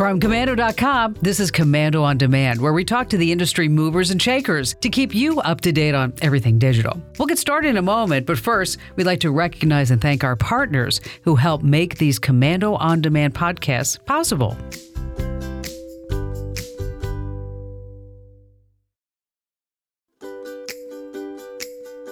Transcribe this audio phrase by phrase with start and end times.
[0.00, 4.22] From Komando.com, this is Komando on Demand, where we talk to the industry movers and
[4.22, 6.98] shakers to keep you up to date on everything digital.
[7.18, 10.36] We'll get started in a moment, but first, we'd like to recognize and thank our
[10.36, 14.56] partners who help make these Komando on Demand podcasts possible.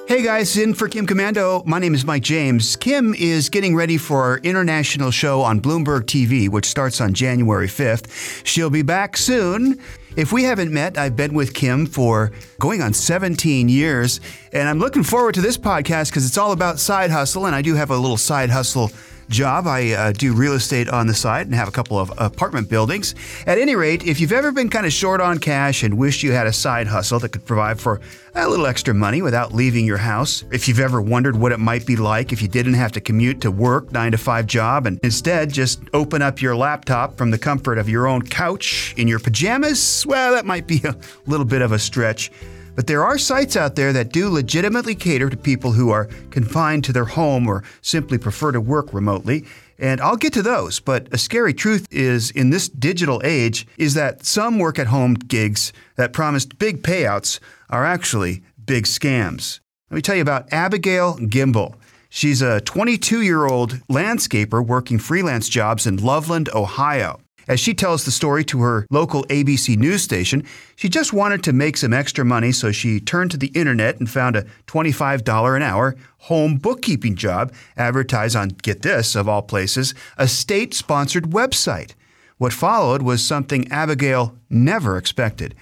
[0.08, 1.66] Hey guys, in for Kim Komando.
[1.66, 2.76] My name is Mike James.
[2.76, 7.66] Kim is getting ready for our international show on Bloomberg TV, which starts on January
[7.66, 8.42] 5th.
[8.42, 9.78] She'll be back soon.
[10.16, 14.18] If we haven't met, I've been with Kim for going on 17 years,
[14.50, 17.60] and I'm looking forward to this podcast because it's all about side hustle, and I
[17.60, 18.90] do have a little side hustle
[19.28, 19.66] job.
[19.66, 23.14] I uh, do real estate on the side and have a couple of apartment buildings.
[23.46, 26.32] At any rate, if you've ever been kind of short on cash and wished you
[26.32, 28.00] had a side hustle that could provide for
[28.34, 31.86] a little extra money without leaving your house, if you've ever wondered what it might
[31.86, 35.00] be like if you didn't have to commute to work, 9 to 5 job, and
[35.02, 39.18] instead just open up your laptop from the comfort of your own couch in your
[39.18, 42.30] pajamas, well, that might be a little bit of a stretch.
[42.78, 46.84] But there are sites out there that do legitimately cater to people who are confined
[46.84, 49.44] to their home or simply prefer to work remotely.
[49.80, 53.94] And I'll get to those, but a scary truth is in this digital age is
[53.94, 59.58] that some work at home gigs that promised big payouts are actually big scams.
[59.90, 61.74] Let me tell you about Abigail Gimbel.
[62.08, 67.18] She's a 22 year old landscaper working freelance jobs in Loveland, Ohio.
[67.48, 70.44] As she tells the story to her local ABC news station,
[70.76, 74.08] she just wanted to make some extra money, so she turned to the internet and
[74.08, 79.94] found a $25 an hour home bookkeeping job advertised on, get this, of all places,
[80.18, 81.94] a state sponsored website.
[82.36, 85.54] What followed was something Abigail never expected.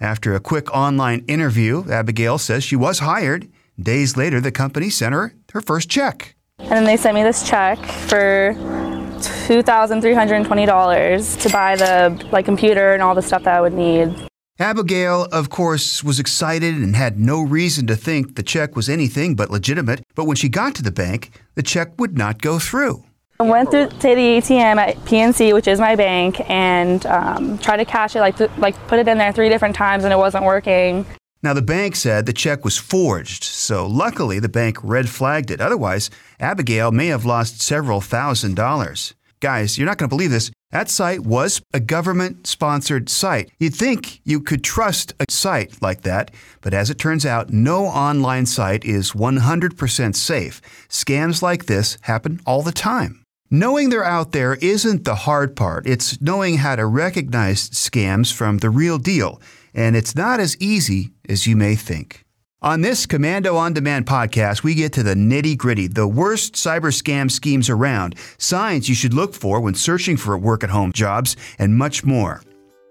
[0.00, 3.48] After a quick online interview, Abigail says she was hired.
[3.80, 6.34] Days later, the company sent her her first check.
[6.58, 8.54] And then they sent me this check for
[9.18, 14.14] $2,320 to buy the like computer and all the stuff that I would need.
[14.58, 19.34] Abigail, of course, was excited and had no reason to think the check was anything
[19.34, 20.00] but legitimate.
[20.14, 23.04] But when she got to the bank, the check would not go through.
[23.38, 27.76] I went through to the ATM at PNC, which is my bank, and um, tried
[27.76, 30.16] to cash it, like th- like put it in there three different times, and it
[30.16, 31.04] wasn't working.
[31.42, 35.60] Now, the bank said the check was forged, so luckily the bank red flagged it.
[35.60, 36.10] Otherwise,
[36.40, 39.14] Abigail may have lost several thousand dollars.
[39.40, 40.50] Guys, you're not going to believe this.
[40.70, 43.50] That site was a government sponsored site.
[43.58, 46.30] You'd think you could trust a site like that,
[46.62, 50.60] but as it turns out, no online site is 100% safe.
[50.88, 53.22] Scams like this happen all the time.
[53.50, 55.86] Knowing they're out there isn't the hard part.
[55.86, 59.40] It's knowing how to recognize scams from the real deal.
[59.76, 62.24] And it's not as easy as you may think.
[62.62, 66.90] On this Komando on Demand podcast, we get to the nitty gritty, the worst cyber
[66.90, 71.36] scam schemes around, signs you should look for when searching for work at home jobs,
[71.58, 72.42] and much more.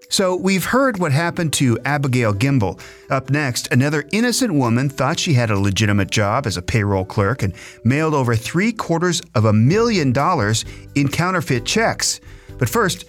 [0.08, 2.80] So, we've heard what happened to Abigail Gimbel.
[3.10, 7.42] Up next, another innocent woman thought she had a legitimate job as a payroll clerk
[7.42, 10.64] and mailed over three quarters of a million dollars
[10.94, 12.20] in counterfeit checks.
[12.56, 13.04] But first,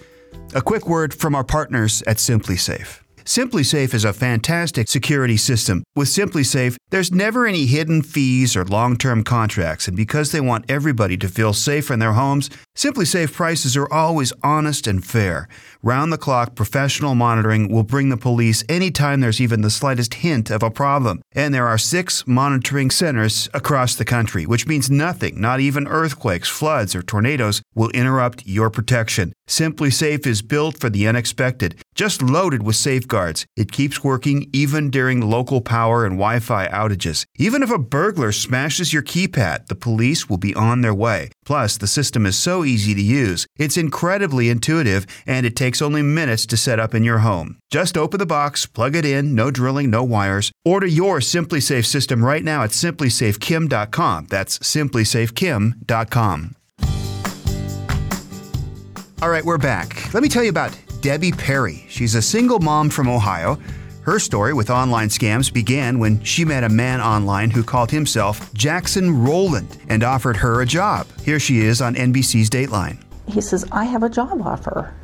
[0.56, 3.00] a quick word from our partners at SimpliSafe.
[3.28, 5.84] SimpliSafe is a fantastic security system.
[5.94, 11.18] With SimpliSafe, there's never any hidden fees or long-term contracts, and because they want everybody
[11.18, 15.48] to feel safe in their homes, SimpliSafe prices are always honest and fair.
[15.82, 20.70] Round-the-clock professional monitoring will bring the police anytime there's even the slightest hint of a
[20.70, 21.20] problem.
[21.32, 26.48] And there are six monitoring centers across the country, which means nothing, not even earthquakes,
[26.48, 29.32] floods, or tornadoes, will interrupt your protection.
[29.48, 33.44] SimpliSafe is built for the unexpected, just loaded with safeguards.
[33.56, 37.24] It keeps working even during local power and Wi Fi outages.
[37.38, 41.30] Even if a burglar smashes your keypad, the police will be on their way.
[41.44, 43.46] Plus, the system is so easy to use.
[43.56, 47.56] It's incredibly intuitive, and it takes only minutes to set up in your home.
[47.70, 50.52] Just open the box, plug it in, no drilling, no wires.
[50.64, 54.26] Order your SimpliSafe system right now at simplisafekim.com.
[54.26, 56.54] That's simplisafekim.com.
[59.20, 60.14] All right, we're back.
[60.14, 61.84] Let me tell you about Debbie Perry.
[61.88, 63.58] She's a single mom from Ohio.
[64.08, 68.50] Her story with online scams began when she met a man online who called himself
[68.54, 71.06] Jackson Rowland and offered her a job.
[71.26, 73.04] Here she is on NBC's Dateline.
[73.26, 74.94] He says, I have a job offer.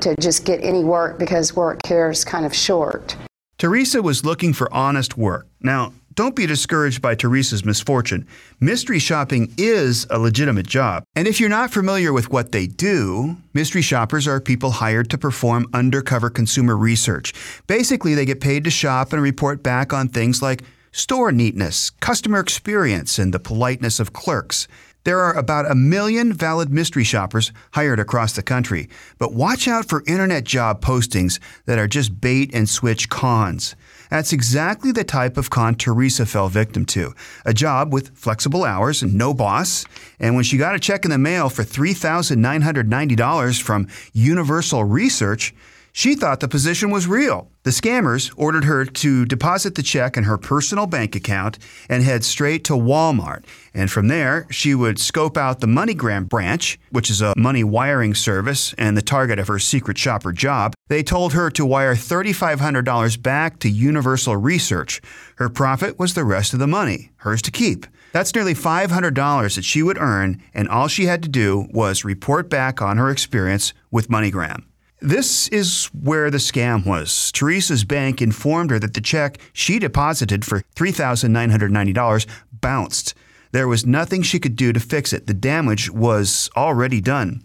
[0.00, 3.14] to just get any work because work here is kind of short.
[3.58, 5.46] Teresa was looking for honest work.
[5.60, 8.26] Now, don't be discouraged by Teresa's misfortune.
[8.58, 11.04] Mystery shopping is a legitimate job.
[11.14, 15.18] And if you're not familiar with what they do, mystery shoppers are people hired to
[15.18, 17.34] perform undercover consumer research.
[17.66, 22.40] Basically, they get paid to shop and report back on things like store neatness, customer
[22.40, 24.66] experience, and the politeness of clerks.
[25.04, 28.88] There are about a million valid mystery shoppers hired across the country,
[29.18, 33.76] but watch out for internet job postings that are just bait and switch cons.
[34.10, 37.14] That's exactly the type of con Teresa fell victim to
[37.44, 39.84] a job with flexible hours and no boss.
[40.18, 45.54] And when she got a check in the mail for $3,990 from Universal Research,
[45.96, 47.48] she thought the position was real.
[47.62, 52.22] The scammers ordered her to deposit the check in her personal bank account and head
[52.22, 53.46] straight to Walmart.
[53.72, 58.14] And from there, she would scope out the MoneyGram branch, which is a money wiring
[58.14, 60.75] service and the target of her secret shopper job.
[60.88, 65.00] They told her to wire $3,500 back to Universal Research.
[65.36, 67.86] Her profit was the rest of the money, hers to keep.
[68.12, 72.48] That's nearly $500 that she would earn, and all she had to do was report
[72.48, 74.62] back on her experience with MoneyGram.
[75.00, 77.30] This is where the scam was.
[77.32, 83.14] Teresa's bank informed her that the check she deposited for $3,990 bounced.
[83.52, 85.26] There was nothing she could do to fix it.
[85.26, 87.42] The damage was already done.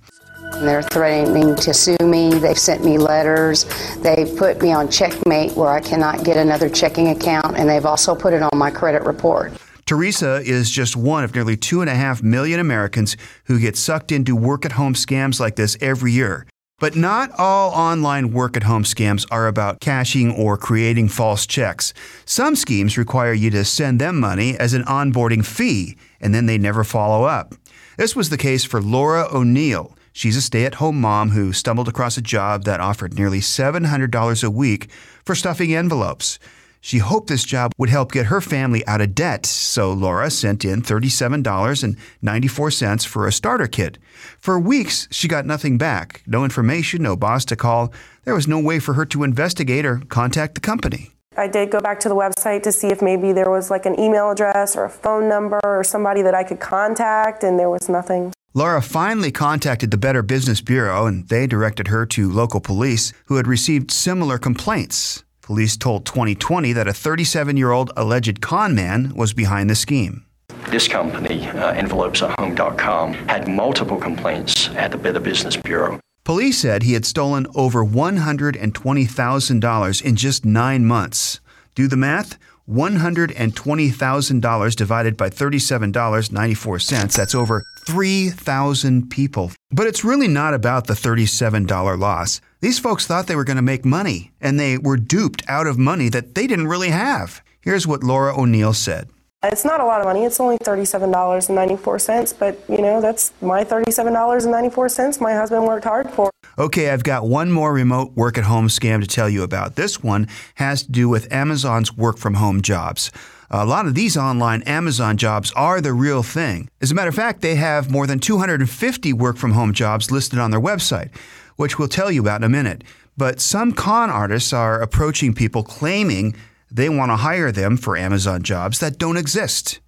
[0.59, 2.33] They're threatening to sue me.
[2.33, 3.65] They've sent me letters.
[3.97, 8.15] They've put me on checkmate where I cannot get another checking account, and they've also
[8.15, 9.53] put it on my credit report.
[9.85, 14.11] Teresa is just one of nearly two and a half million Americans who get sucked
[14.11, 16.45] into work at home scams like this every year.
[16.79, 21.93] But not all online work at home scams are about cashing or creating false checks.
[22.25, 26.57] Some schemes require you to send them money as an onboarding fee, and then they
[26.57, 27.53] never follow up.
[27.97, 29.95] This was the case for Laura O'Neill.
[30.13, 34.43] She's a stay at home mom who stumbled across a job that offered nearly $700
[34.43, 34.89] a week
[35.23, 36.39] for stuffing envelopes.
[36.83, 40.65] She hoped this job would help get her family out of debt, so Laura sent
[40.65, 43.99] in $37.94 for a starter kit.
[44.39, 47.93] For weeks, she got nothing back no information, no boss to call.
[48.25, 51.11] There was no way for her to investigate or contact the company.
[51.37, 53.99] I did go back to the website to see if maybe there was like an
[53.99, 57.89] email address or a phone number or somebody that I could contact, and there was
[57.89, 58.33] nothing.
[58.53, 63.37] Laura finally contacted the Better Business Bureau and they directed her to local police who
[63.37, 65.23] had received similar complaints.
[65.41, 70.25] Police told 2020 that a 37 year old alleged con man was behind the scheme.
[70.69, 76.01] This company, uh, envelopesatHome.com, had multiple complaints at the Better Business Bureau.
[76.25, 81.39] Police said he had stolen over $120,000 in just nine months.
[81.73, 82.37] Do the math.
[82.69, 87.15] $120,000 divided by $37.94.
[87.15, 89.51] That's over 3,000 people.
[89.71, 92.41] But it's really not about the $37 loss.
[92.59, 95.77] These folks thought they were going to make money, and they were duped out of
[95.77, 97.41] money that they didn't really have.
[97.61, 99.09] Here's what Laura O'Neill said.
[99.43, 100.23] It's not a lot of money.
[100.23, 106.29] It's only $37.94, but you know, that's my $37.94 my husband worked hard for.
[106.59, 109.75] Okay, I've got one more remote work at home scam to tell you about.
[109.75, 113.09] This one has to do with Amazon's work from home jobs.
[113.53, 116.69] A lot of these online Amazon jobs are the real thing.
[116.79, 120.39] As a matter of fact, they have more than 250 work from home jobs listed
[120.39, 121.13] on their website,
[121.57, 122.81] which we'll tell you about in a minute.
[123.17, 126.33] But some con artists are approaching people claiming
[126.71, 129.81] they want to hire them for Amazon jobs that don't exist.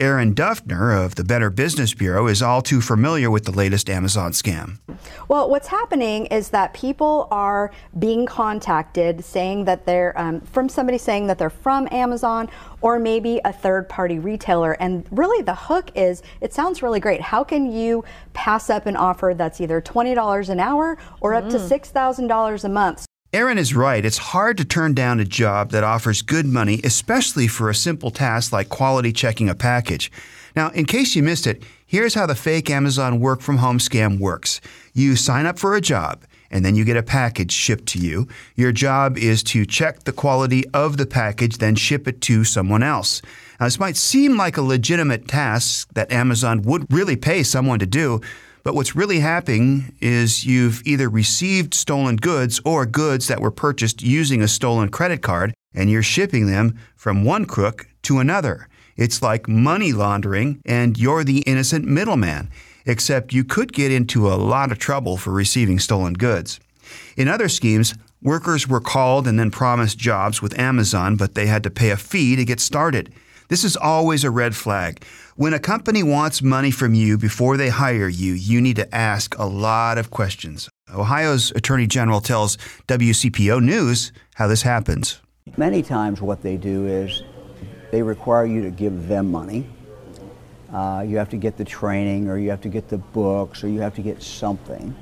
[0.00, 4.32] Erin Duffner of the Better Business Bureau is all too familiar with the latest Amazon
[4.32, 4.78] scam.
[5.28, 10.98] Well, what's happening is that people are being contacted saying that they're um, from somebody
[10.98, 14.72] saying that they're from Amazon or maybe a third party retailer.
[14.72, 17.20] And really, the hook is it sounds really great.
[17.20, 21.56] How can you pass up an offer that's either $20 an hour or up to
[21.56, 21.68] Mm.
[21.68, 23.06] $6,000 a month?
[23.34, 24.04] Erin is right.
[24.04, 28.12] It's hard to turn down a job that offers good money, especially for a simple
[28.12, 30.12] task like quality checking a package.
[30.54, 34.20] Now, in case you missed it, here's how the fake Amazon work from home scam
[34.20, 34.60] works.
[34.92, 36.22] You sign up for a job,
[36.52, 38.28] and then you get a package shipped to you.
[38.54, 42.84] Your job is to check the quality of the package, then ship it to someone
[42.84, 43.20] else.
[43.58, 47.86] Now, this might seem like a legitimate task that Amazon would really pay someone to
[47.86, 48.20] do,
[48.64, 54.02] but what's really happening is you've either received stolen goods or goods that were purchased
[54.02, 58.68] using a stolen credit card, and you're shipping them from one crook to another.
[58.96, 62.50] It's like money laundering, and you're the innocent middleman,
[62.86, 66.58] except you could get into a lot of trouble for receiving stolen goods.
[67.16, 71.62] In other schemes, workers were called and then promised jobs with Amazon, but they had
[71.64, 73.12] to pay a fee to get started.
[73.48, 75.04] This is always a red flag.
[75.36, 79.36] When a company wants money from you before they hire you, you need to ask
[79.36, 80.68] a lot of questions.
[80.94, 85.20] Ohio's Attorney General tells WCPO News how this happens.
[85.56, 87.24] Many times, what they do is
[87.90, 89.66] they require you to give them money.
[90.72, 93.68] Uh, you have to get the training, or you have to get the books, or
[93.68, 94.94] you have to get something,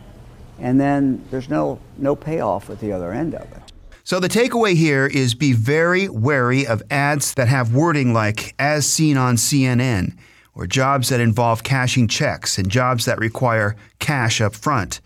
[0.59, 3.72] and then there's no no payoff at the other end of it.
[4.05, 8.85] So the takeaway here is be very wary of ads that have wording like as
[8.85, 10.17] seen on CNN
[10.55, 15.01] or jobs that involve cashing checks and jobs that require cash up front.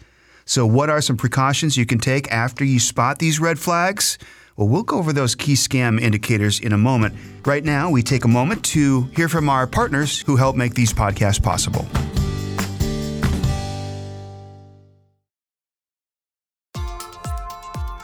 [0.47, 4.17] So what are some precautions you can take after you spot these red flags?
[4.57, 7.15] Well, we'll go over those key scam indicators in a moment.
[7.45, 10.95] Right now, we take a moment to hear from our partners who help make these
[10.95, 11.87] podcasts possible.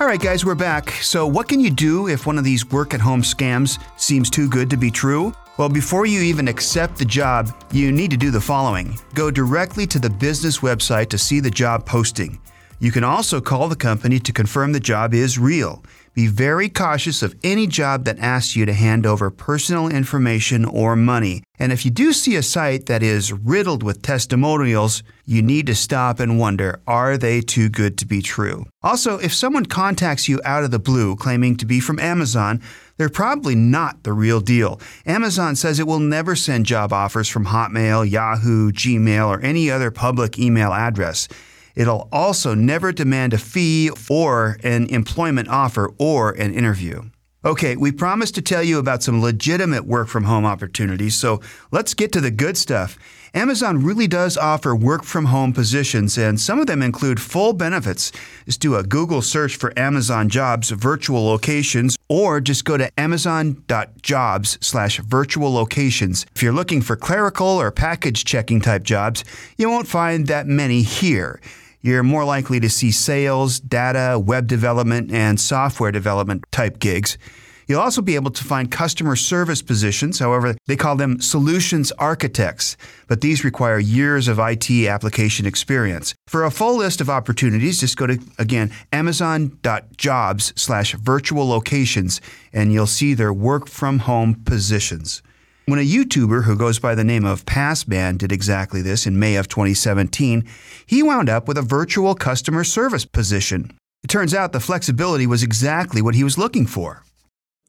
[0.03, 0.91] All right, guys, we're back.
[1.01, 4.49] So, what can you do if one of these work at home scams seems too
[4.49, 5.33] good to be true?
[5.59, 9.87] Well, before you even accept the job, you need to do the following go directly
[9.87, 12.41] to the business website to see the job posting.
[12.81, 15.85] You can also call the company to confirm the job is real.
[16.15, 20.95] Be very cautious of any job that asks you to hand over personal information or
[20.95, 21.43] money.
[21.59, 25.75] And if you do see a site that is riddled with testimonials, you need to
[25.75, 28.67] stop and wonder are they too good to be true?
[28.83, 32.61] Also, if someone contacts you out of the blue claiming to be from Amazon,
[32.99, 34.81] they're probably not the real deal.
[35.07, 39.91] Amazon says it will never send job offers from Hotmail, Yahoo, Gmail, or any other
[39.91, 41.27] public email address.
[41.75, 47.03] It'll also never demand a fee or an employment offer or an interview.
[47.45, 51.41] Okay, we promised to tell you about some legitimate work from home opportunities, so
[51.73, 52.97] let's get to the good stuff.
[53.35, 58.13] Amazon really does offer work from home positions, and some of them include full benefits.
[58.45, 64.59] Just do a Google search for Amazon Jobs virtual locations, or just go to amazon.jobs
[64.61, 66.27] slash virtual locations.
[66.37, 69.25] If you're looking for clerical or package checking type jobs,
[69.57, 71.41] you won't find that many here
[71.83, 77.19] you're more likely to see sales, data, web development, and software development type gigs.
[77.67, 80.19] You'll also be able to find customer service positions.
[80.19, 82.77] However, they call them solutions architects,
[83.09, 86.15] but these require years of IT application experience.
[86.27, 92.21] For a full list of opportunities, just go to, again, amazon.jobs slash virtual locations,
[92.53, 95.23] and you'll see their work from home positions.
[95.67, 99.37] When a YouTuber who goes by the name of Passman did exactly this in May
[99.37, 100.45] of 2017,
[100.85, 103.71] he wound up with a virtual customer service position.
[104.03, 107.05] It turns out the flexibility was exactly what he was looking for.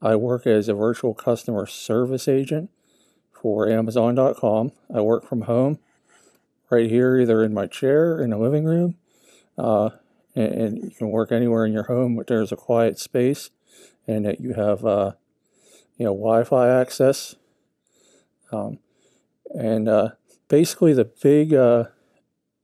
[0.01, 2.71] I work as a virtual customer service agent
[3.31, 4.71] for Amazon.com.
[4.91, 5.77] I work from home
[6.71, 8.95] right here, either in my chair in the living room,
[9.55, 9.91] uh,
[10.35, 13.51] and, and, you can work anywhere in your home, but there's a quiet space
[14.07, 15.11] and that you have, uh,
[15.97, 17.35] you know, Wi-Fi access
[18.53, 18.79] um,
[19.53, 20.09] and uh,
[20.47, 21.85] basically, the big uh,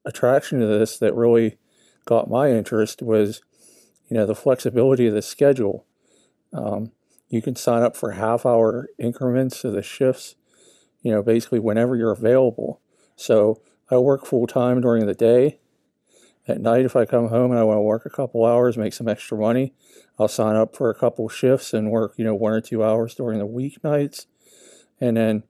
[0.05, 1.57] attraction to this that really
[2.05, 3.41] got my interest was,
[4.09, 5.85] you know, the flexibility of the schedule.
[6.53, 6.91] Um,
[7.29, 10.35] you can sign up for half-hour increments of the shifts,
[11.01, 12.81] you know, basically whenever you're available.
[13.15, 15.59] So I work full time during the day.
[16.47, 18.93] At night, if I come home and I want to work a couple hours, make
[18.93, 19.75] some extra money,
[20.17, 23.13] I'll sign up for a couple shifts and work, you know, one or two hours
[23.13, 24.25] during the weeknights.
[24.99, 25.43] And then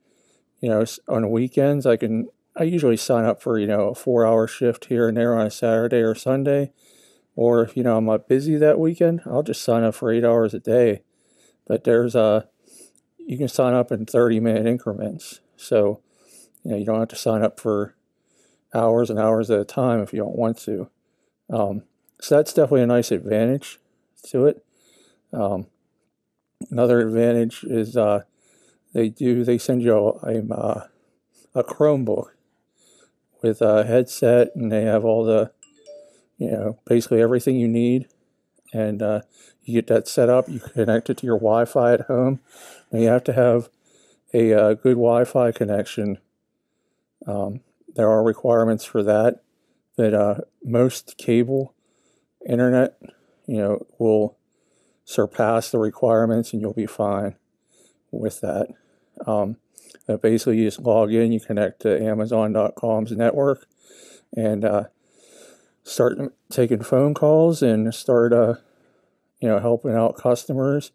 [0.60, 4.26] you know, on weekends, I can, I usually sign up for, you know, a four
[4.26, 6.72] hour shift here and there on a Saturday or Sunday.
[7.36, 10.24] Or if, you know, I'm not busy that weekend, I'll just sign up for eight
[10.24, 11.02] hours a day.
[11.66, 12.48] But there's a,
[13.18, 15.40] you can sign up in 30 minute increments.
[15.56, 16.00] So,
[16.64, 17.94] you know, you don't have to sign up for
[18.74, 20.90] hours and hours at a time if you don't want to.
[21.48, 21.84] Um,
[22.20, 23.78] so that's definitely a nice advantage
[24.24, 24.64] to it.
[25.32, 25.66] Um,
[26.70, 28.22] another advantage is uh,
[28.92, 30.88] they do they send you a, a,
[31.54, 32.30] a Chromebook
[33.42, 35.52] with a headset, and they have all the
[36.38, 38.08] you know basically everything you need,
[38.72, 39.20] and uh,
[39.62, 40.48] you get that set up.
[40.48, 42.40] You connect it to your Wi-Fi at home,
[42.90, 43.68] and you have to have
[44.34, 46.18] a, a uh, good Wi-Fi connection.
[47.26, 47.60] Um,
[47.94, 49.42] there are requirements for that,
[49.96, 51.74] but uh, most cable
[52.48, 52.96] internet,
[53.46, 54.36] you know, will
[55.04, 57.36] surpass the requirements, and you'll be fine
[58.10, 58.68] with that.
[59.26, 59.56] Um,
[60.22, 63.66] basically, you just log in, you connect to Amazon.com's network,
[64.36, 64.84] and uh,
[65.84, 66.18] start
[66.50, 68.54] taking phone calls and start, uh,
[69.40, 70.92] you know, helping out customers.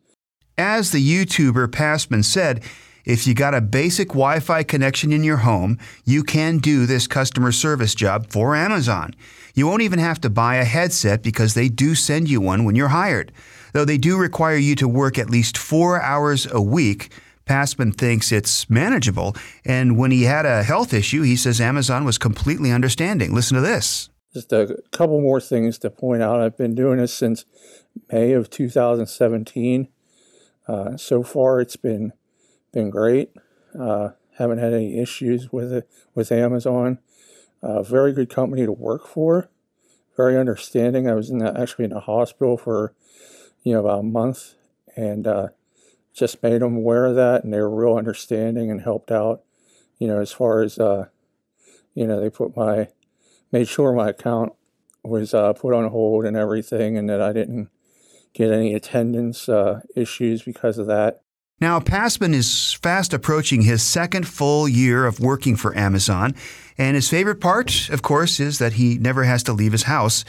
[0.57, 2.63] As the YouTuber Passman said,
[3.05, 7.07] if you got a basic Wi Fi connection in your home, you can do this
[7.07, 9.15] customer service job for Amazon.
[9.53, 12.75] You won't even have to buy a headset because they do send you one when
[12.75, 13.31] you're hired.
[13.75, 17.11] Though they do require you to work at least four hours a week,
[17.43, 19.35] Passman thinks it's manageable.
[19.65, 23.35] And when he had a health issue, he says Amazon was completely understanding.
[23.35, 24.07] Listen to this.
[24.33, 26.39] Just a couple more things to point out.
[26.39, 27.43] I've been doing this since
[28.09, 29.89] May of 2017.
[30.69, 32.13] Uh, so far, it's been
[32.71, 33.31] been great.
[33.77, 36.99] Uh, haven't had any issues with it with Amazon.
[37.61, 39.49] Uh, very good company to work for.
[40.15, 41.09] Very understanding.
[41.09, 42.93] I was in the, actually in the hospital for
[43.65, 44.53] you know about a month,
[44.95, 45.47] and uh,
[46.13, 49.43] just made them aware of that, and they were real understanding and helped out.
[49.99, 51.07] You know, as far as uh,
[51.93, 52.89] you know, they put my
[53.51, 54.53] made sure my account
[55.03, 57.69] was uh, put on hold and everything, and that I didn't
[58.33, 61.21] get any attendance uh, issues because of that.
[61.61, 66.35] Now, Passman is fast approaching his second full year of working for Amazon,
[66.77, 70.25] and his favorite part, of course, is that he never has to leave his house.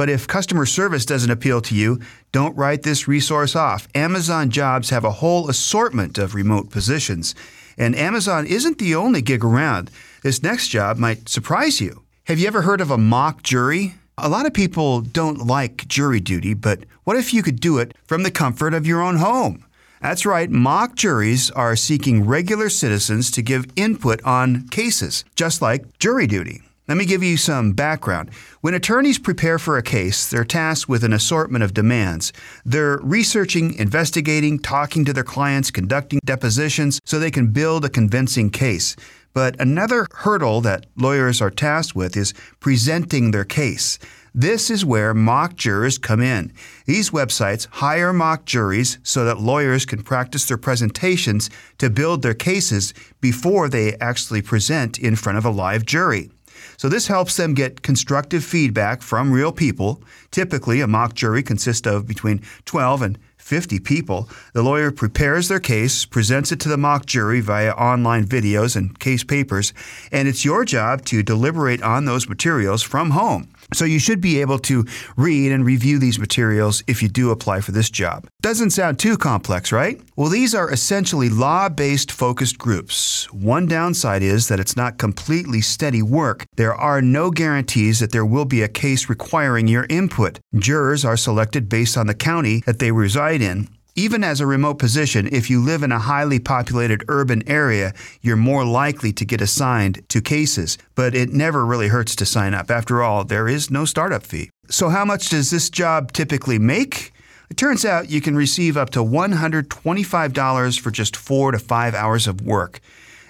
[0.00, 2.00] But if customer service doesn't appeal to you,
[2.32, 3.86] don't write this resource off.
[3.94, 7.34] Amazon Jobs have a whole assortment of remote positions,
[7.76, 9.90] and Amazon isn't the only gig around.
[10.22, 12.00] This next job might surprise you.
[12.24, 13.96] Have you ever heard of a mock jury?
[14.16, 17.94] A lot of people don't like jury duty, but what if you could do it
[18.06, 19.66] from the comfort of your own home?
[20.00, 25.98] That's right, mock juries are seeking regular citizens to give input on cases, just like
[25.98, 26.62] jury duty.
[26.90, 28.30] Let me give you some background.
[28.62, 32.32] When attorneys prepare for a case, they're tasked with an assortment of demands.
[32.64, 38.50] They're researching, investigating, talking to their clients, conducting depositions so they can build a convincing
[38.50, 38.96] case.
[39.32, 44.00] But another hurdle that lawyers are tasked with is presenting their case.
[44.34, 46.52] This is where mock jurors come in.
[46.86, 52.34] These websites hire mock juries so that lawyers can practice their presentations to build their
[52.34, 56.32] cases before they actually present in front of a live jury.
[56.80, 60.02] So this helps them get constructive feedback from real people.
[60.30, 63.18] Typically, a mock jury consists of between 12 and
[63.50, 64.28] 50 people.
[64.52, 68.96] The lawyer prepares their case, presents it to the mock jury via online videos and
[69.00, 69.74] case papers,
[70.12, 73.48] and it's your job to deliberate on those materials from home.
[73.72, 74.84] So you should be able to
[75.16, 78.26] read and review these materials if you do apply for this job.
[78.40, 80.00] Doesn't sound too complex, right?
[80.16, 83.32] Well, these are essentially law based focused groups.
[83.32, 86.46] One downside is that it's not completely steady work.
[86.56, 90.40] There are no guarantees that there will be a case requiring your input.
[90.56, 93.68] Jurors are selected based on the county that they reside in.
[93.96, 98.36] Even as a remote position, if you live in a highly populated urban area, you're
[98.36, 102.70] more likely to get assigned to cases, but it never really hurts to sign up.
[102.70, 104.50] After all, there is no startup fee.
[104.68, 107.12] So, how much does this job typically make?
[107.50, 112.28] It turns out you can receive up to $125 for just four to five hours
[112.28, 112.80] of work.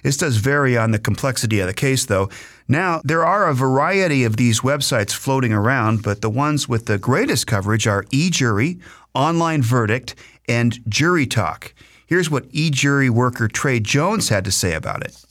[0.03, 2.31] This does vary on the complexity of the case, though.
[2.69, 6.99] Now, there are a variety of these websites floating around, but the ones with the
[6.99, 8.81] greatest coverage are eJury,
[9.15, 10.15] Online Verdict,
[10.49, 11.75] and Jury Talk.
[12.07, 15.25] Here's what eJury worker Trey Jones had to say about it.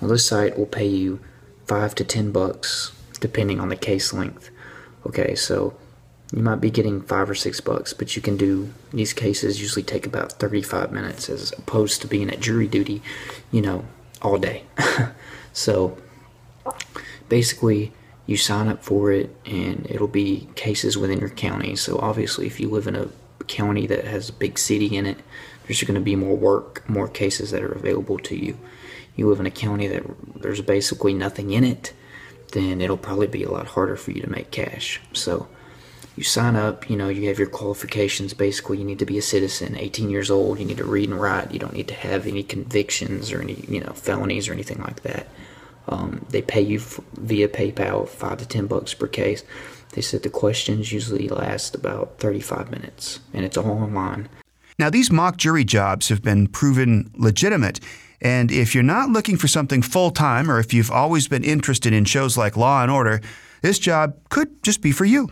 [0.00, 1.20] Well, this site will pay you
[1.66, 4.50] five to ten bucks depending on the case length.
[5.06, 5.74] Okay, so
[6.32, 9.82] you might be getting five or six bucks, but you can do these cases usually
[9.82, 13.02] take about 35 minutes as opposed to being at jury duty,
[13.50, 13.84] you know,
[14.24, 14.64] all day.
[15.52, 15.96] so
[17.28, 17.92] basically,
[18.26, 21.76] you sign up for it and it'll be cases within your county.
[21.76, 23.08] So obviously, if you live in a
[23.46, 25.18] county that has a big city in it,
[25.66, 28.58] there's going to be more work, more cases that are available to you.
[29.16, 30.02] You live in a county that
[30.36, 31.92] there's basically nothing in it,
[32.52, 35.00] then it'll probably be a lot harder for you to make cash.
[35.12, 35.48] So
[36.16, 38.34] you sign up, you know, you have your qualifications.
[38.34, 40.58] Basically, you need to be a citizen, 18 years old.
[40.60, 41.50] You need to read and write.
[41.50, 45.02] You don't need to have any convictions or any, you know, felonies or anything like
[45.02, 45.26] that.
[45.88, 49.42] Um, they pay you f- via PayPal, five to ten bucks per case.
[49.92, 54.28] They said the questions usually last about 35 minutes, and it's all online.
[54.78, 57.80] Now, these mock jury jobs have been proven legitimate.
[58.20, 61.92] And if you're not looking for something full time, or if you've always been interested
[61.92, 63.20] in shows like Law and Order,
[63.62, 65.30] this job could just be for you.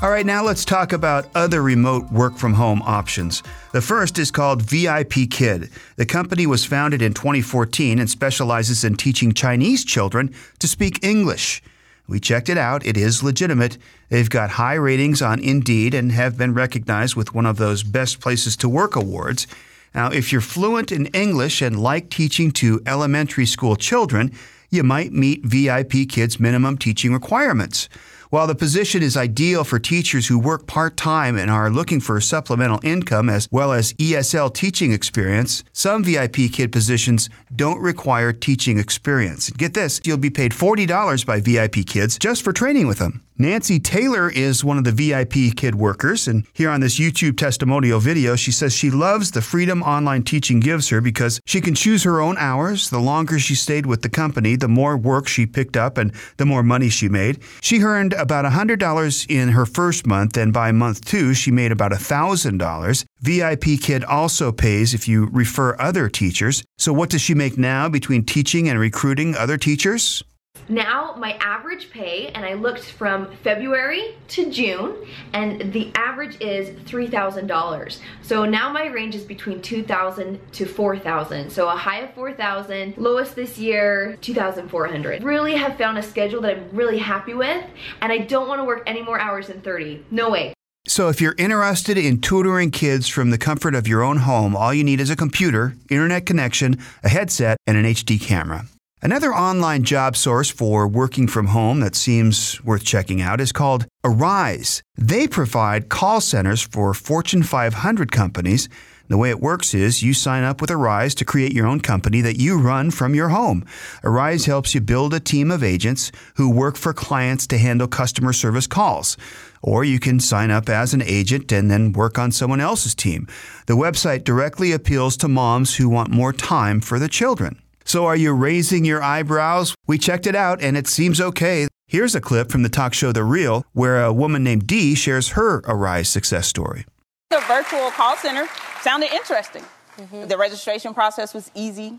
[0.00, 3.42] All right, now let's talk about other remote work from home options.
[3.72, 5.70] The first is called VIP Kid.
[5.96, 11.60] The company was founded in 2014 and specializes in teaching Chinese children to speak English.
[12.06, 12.86] We checked it out.
[12.86, 13.76] It is legitimate.
[14.08, 18.20] They've got high ratings on Indeed and have been recognized with one of those Best
[18.20, 19.48] Places to Work awards.
[19.96, 24.30] Now, if you're fluent in English and like teaching to elementary school children,
[24.70, 27.88] you might meet VIP Kids' minimum teaching requirements.
[28.30, 32.18] While the position is ideal for teachers who work part time and are looking for
[32.18, 38.34] a supplemental income as well as ESL teaching experience, some VIP kid positions don't require
[38.34, 39.48] teaching experience.
[39.50, 43.22] Get this, you'll be paid $40 by VIP kids just for training with them.
[43.40, 48.00] Nancy Taylor is one of the VIP kid workers, and here on this YouTube testimonial
[48.00, 52.02] video, she says she loves the freedom online teaching gives her because she can choose
[52.02, 52.90] her own hours.
[52.90, 56.46] The longer she stayed with the company, the more work she picked up and the
[56.46, 57.38] more money she made.
[57.60, 61.92] She earned about $100 in her first month, and by month two, she made about
[61.92, 63.04] $1,000.
[63.20, 66.64] VIP Kid also pays if you refer other teachers.
[66.76, 70.24] So, what does she make now between teaching and recruiting other teachers?
[70.68, 74.96] Now my average pay, and I looked from February to June,
[75.32, 77.98] and the average is $3,000.
[78.22, 81.50] So now my range is between 2,000 to 4,000.
[81.50, 85.22] So a high of 4,000, lowest this year, 2,400.
[85.22, 87.64] Really have found a schedule that I'm really happy with,
[88.02, 90.04] and I don't wanna work any more hours than 30.
[90.10, 90.52] No way.
[90.86, 94.72] So, if you're interested in tutoring kids from the comfort of your own home, all
[94.72, 98.64] you need is a computer, internet connection, a headset, and an HD camera.
[99.00, 103.86] Another online job source for working from home that seems worth checking out is called
[104.02, 104.82] Arise.
[104.96, 108.68] They provide call centers for Fortune 500 companies.
[109.06, 112.20] The way it works is you sign up with Arise to create your own company
[112.22, 113.64] that you run from your home.
[114.02, 118.32] Arise helps you build a team of agents who work for clients to handle customer
[118.32, 119.16] service calls.
[119.62, 123.28] Or you can sign up as an agent and then work on someone else's team.
[123.66, 127.62] The website directly appeals to moms who want more time for the children.
[127.88, 129.74] So are you raising your eyebrows?
[129.86, 131.68] We checked it out and it seems okay.
[131.86, 135.28] Here's a clip from the talk show The Real, where a woman named Dee shares
[135.30, 136.84] her Arise success story.
[137.30, 138.46] The virtual call center
[138.82, 139.64] sounded interesting.
[139.96, 140.26] Mm-hmm.
[140.26, 141.98] The registration process was easy.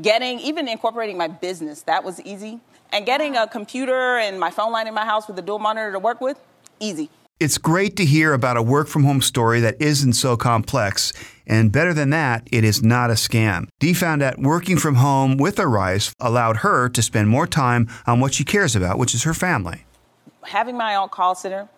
[0.00, 2.60] Getting, even incorporating my business, that was easy.
[2.90, 5.92] And getting a computer and my phone line in my house with a dual monitor
[5.92, 6.40] to work with,
[6.80, 7.10] easy.
[7.38, 11.12] It's great to hear about a work from home story that isn't so complex.
[11.46, 13.68] And better than that, it is not a scam.
[13.78, 18.20] Dee found that working from home with Arise allowed her to spend more time on
[18.20, 19.84] what she cares about, which is her family.
[20.44, 21.68] Having my own call center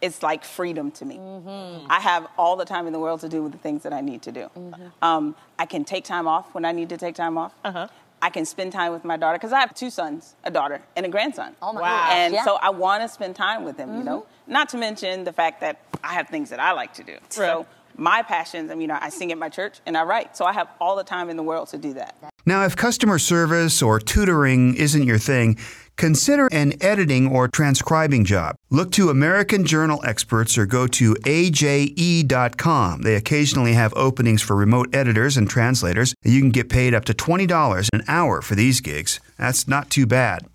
[0.00, 1.16] it's like freedom to me.
[1.16, 1.86] Mm-hmm.
[1.88, 4.00] I have all the time in the world to do with the things that I
[4.00, 4.50] need to do.
[4.56, 4.86] Mm-hmm.
[5.00, 7.54] Um, I can take time off when I need to take time off.
[7.64, 7.86] Uh-huh.
[8.22, 11.04] I can spend time with my daughter because I have two sons, a daughter and
[11.04, 11.56] a grandson.
[11.60, 11.88] Oh my Wow.
[11.88, 12.44] gosh, And yeah.
[12.44, 14.20] so I want to spend time with them, you know.
[14.20, 14.52] Mm-hmm.
[14.52, 17.16] Not to mention the fact that I have things that I like to do.
[17.28, 20.36] So my passions, I mean, I sing at my church and I write.
[20.36, 22.14] So I have all the time in the world to do that.
[22.44, 25.56] Now, if customer service or tutoring isn't your thing,
[25.96, 28.56] consider an editing or transcribing job.
[28.70, 33.02] Look to American Journal experts or go to aje.com.
[33.02, 36.14] They occasionally have openings for remote editors and translators.
[36.24, 39.20] You can get paid up to $20 an hour for these gigs.
[39.38, 40.46] That's not too bad.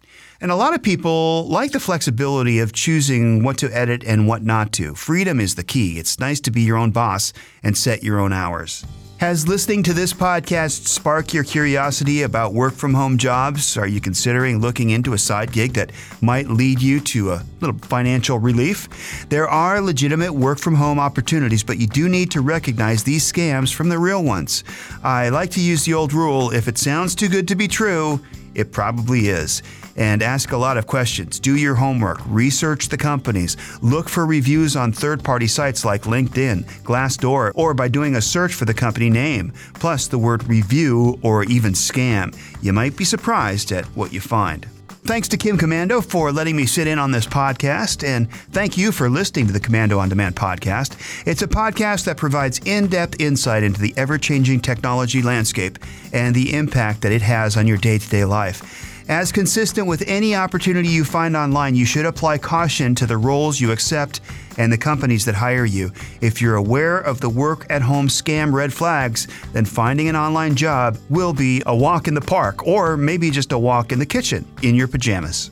[0.41, 4.43] And a lot of people like the flexibility of choosing what to edit and what
[4.43, 4.93] not to.
[4.93, 5.97] Freedom is the key.
[5.97, 8.85] It's nice to be your own boss and set your own hours.
[9.17, 13.75] Has listening to this podcast sparked your curiosity about work from home jobs?
[13.75, 17.75] Are you considering looking into a side gig that might lead you to a little
[17.79, 19.25] financial relief?
[19.29, 23.73] There are legitimate work from home opportunities, but you do need to recognize these scams
[23.73, 24.63] from the real ones.
[25.03, 28.19] I like to use the old rule if it sounds too good to be true,
[28.53, 29.63] it probably is.
[29.97, 31.39] And ask a lot of questions.
[31.39, 32.19] Do your homework.
[32.27, 33.57] Research the companies.
[33.81, 38.53] Look for reviews on third party sites like LinkedIn, Glassdoor, or by doing a search
[38.53, 42.37] for the company name, plus the word review or even scam.
[42.61, 44.67] You might be surprised at what you find.
[45.07, 48.91] Thanks to Kim Komando for letting me sit in on this podcast, and thank you
[48.91, 51.25] for listening to the Komando on Demand podcast.
[51.25, 55.79] It's a podcast that provides in depth insight into the ever changing technology landscape
[56.11, 58.96] and the impact that it has on your day to day life.
[59.09, 63.59] As consistent with any opportunity you find online, you should apply caution to the roles
[63.59, 64.19] you accept
[64.57, 65.91] and the companies that hire you.
[66.19, 70.55] If you're aware of the work at home scam red flags, then finding an online
[70.55, 74.05] job will be a walk in the park or maybe just a walk in the
[74.05, 75.51] kitchen in your pajamas.